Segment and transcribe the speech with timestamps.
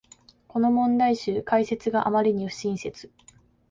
[0.47, 3.11] この問題集、解説があまりに不親切